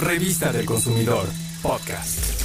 [0.00, 1.26] Revista del Consumidor,
[1.60, 2.42] podcast.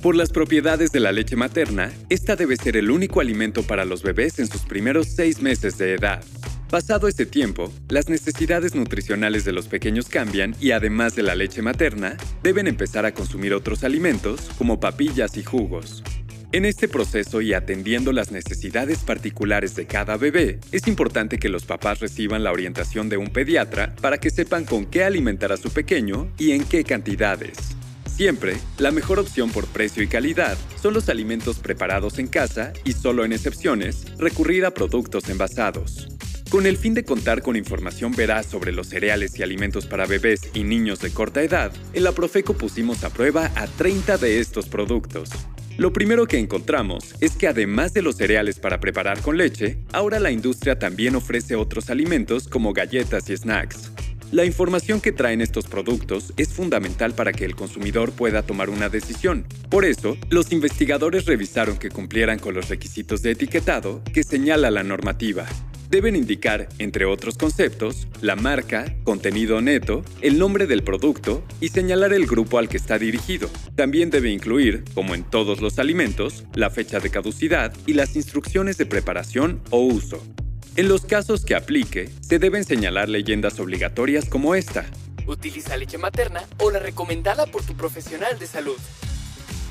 [0.00, 4.04] Por las propiedades de la leche materna, esta debe ser el único alimento para los
[4.04, 6.22] bebés en sus primeros seis meses de edad.
[6.70, 11.60] Pasado este tiempo, las necesidades nutricionales de los pequeños cambian y además de la leche
[11.60, 16.04] materna, deben empezar a consumir otros alimentos como papillas y jugos.
[16.54, 21.64] En este proceso y atendiendo las necesidades particulares de cada bebé, es importante que los
[21.64, 25.70] papás reciban la orientación de un pediatra para que sepan con qué alimentar a su
[25.70, 27.58] pequeño y en qué cantidades.
[28.06, 32.92] Siempre, la mejor opción por precio y calidad son los alimentos preparados en casa y
[32.92, 36.06] solo en excepciones, recurrir a productos envasados.
[36.50, 40.42] Con el fin de contar con información veraz sobre los cereales y alimentos para bebés
[40.54, 44.68] y niños de corta edad, en la Profeco pusimos a prueba a 30 de estos
[44.68, 45.30] productos.
[45.76, 50.20] Lo primero que encontramos es que además de los cereales para preparar con leche, ahora
[50.20, 53.90] la industria también ofrece otros alimentos como galletas y snacks.
[54.30, 58.88] La información que traen estos productos es fundamental para que el consumidor pueda tomar una
[58.88, 59.46] decisión.
[59.68, 64.84] Por eso, los investigadores revisaron que cumplieran con los requisitos de etiquetado que señala la
[64.84, 65.44] normativa.
[65.94, 72.12] Deben indicar, entre otros conceptos, la marca, contenido neto, el nombre del producto y señalar
[72.12, 73.48] el grupo al que está dirigido.
[73.76, 78.76] También debe incluir, como en todos los alimentos, la fecha de caducidad y las instrucciones
[78.76, 80.20] de preparación o uso.
[80.74, 84.86] En los casos que aplique, se deben señalar leyendas obligatorias como esta.
[85.28, 88.78] Utiliza leche materna o la recomendada por tu profesional de salud.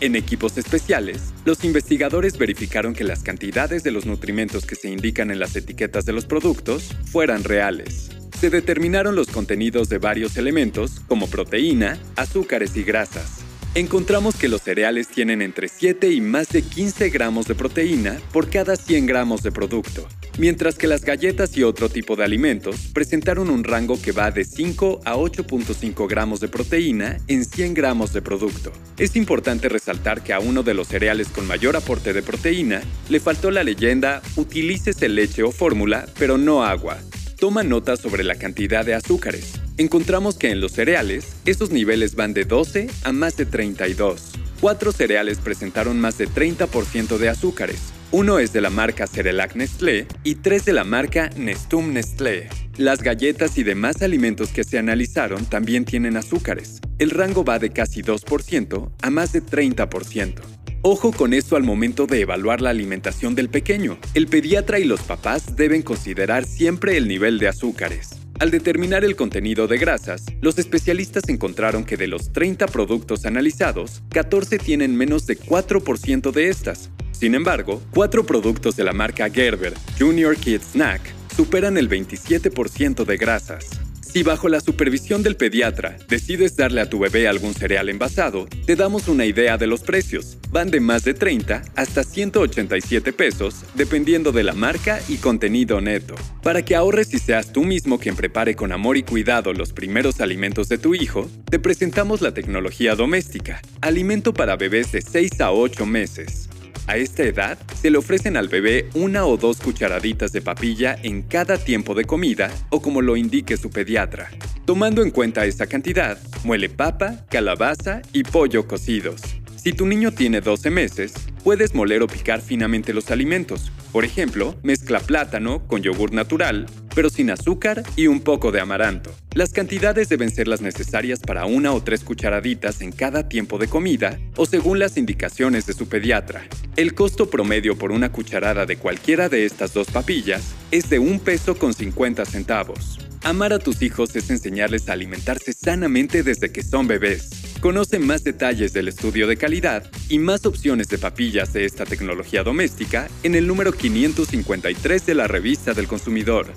[0.00, 5.30] En equipos especiales, los investigadores verificaron que las cantidades de los nutrimentos que se indican
[5.30, 8.10] en las etiquetas de los productos fueran reales.
[8.38, 13.43] Se determinaron los contenidos de varios elementos como proteína, azúcares y grasas.
[13.76, 18.48] Encontramos que los cereales tienen entre 7 y más de 15 gramos de proteína por
[18.48, 20.06] cada 100 gramos de producto,
[20.38, 24.44] mientras que las galletas y otro tipo de alimentos presentaron un rango que va de
[24.44, 28.70] 5 a 8.5 gramos de proteína en 100 gramos de producto.
[28.96, 33.18] Es importante resaltar que a uno de los cereales con mayor aporte de proteína le
[33.18, 36.98] faltó la leyenda utilícese leche o fórmula, pero no agua.
[37.40, 39.63] Toma nota sobre la cantidad de azúcares.
[39.76, 44.30] Encontramos que en los cereales, esos niveles van de 12 a más de 32.
[44.60, 50.06] Cuatro cereales presentaron más de 30% de azúcares, uno es de la marca Cerelac Nestlé
[50.22, 52.48] y tres de la marca Nestum Nestlé.
[52.76, 56.78] Las galletas y demás alimentos que se analizaron también tienen azúcares.
[57.00, 60.34] El rango va de casi 2% a más de 30%.
[60.82, 63.98] Ojo con esto al momento de evaluar la alimentación del pequeño.
[64.14, 68.23] El pediatra y los papás deben considerar siempre el nivel de azúcares.
[68.44, 74.02] Al determinar el contenido de grasas, los especialistas encontraron que de los 30 productos analizados,
[74.10, 79.72] 14 tienen menos de 4% de estas, sin embargo, cuatro productos de la marca Gerber
[79.98, 81.00] Junior Kids Snack
[81.34, 83.80] superan el 27% de grasas.
[84.14, 88.76] Si bajo la supervisión del pediatra decides darle a tu bebé algún cereal envasado, te
[88.76, 90.38] damos una idea de los precios.
[90.50, 96.14] Van de más de 30 hasta 187 pesos, dependiendo de la marca y contenido neto.
[96.44, 100.20] Para que ahorres y seas tú mismo quien prepare con amor y cuidado los primeros
[100.20, 105.50] alimentos de tu hijo, te presentamos la tecnología doméstica, alimento para bebés de 6 a
[105.50, 106.48] 8 meses.
[106.86, 111.22] A esta edad, se le ofrecen al bebé una o dos cucharaditas de papilla en
[111.22, 114.30] cada tiempo de comida o como lo indique su pediatra.
[114.66, 119.22] Tomando en cuenta esta cantidad, muele papa, calabaza y pollo cocidos.
[119.64, 123.72] Si tu niño tiene 12 meses, puedes moler o picar finamente los alimentos.
[123.92, 129.10] Por ejemplo, mezcla plátano con yogur natural, pero sin azúcar y un poco de amaranto.
[129.32, 133.68] Las cantidades deben ser las necesarias para una o tres cucharaditas en cada tiempo de
[133.68, 136.42] comida o según las indicaciones de su pediatra.
[136.76, 140.42] El costo promedio por una cucharada de cualquiera de estas dos papillas
[140.72, 142.98] es de un peso con 50 centavos.
[143.22, 147.30] Amar a tus hijos es enseñarles a alimentarse sanamente desde que son bebés.
[147.64, 152.42] Conoce más detalles del estudio de calidad y más opciones de papillas de esta tecnología
[152.42, 156.52] doméstica en el número 553 de la Revista del Consumidor.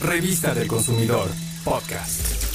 [0.00, 1.28] Revista del Consumidor,
[1.62, 2.47] podcast.